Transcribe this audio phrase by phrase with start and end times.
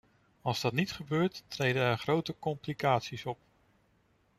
[0.41, 3.37] Als dat niet gebeurt, treden er grote complicaties op.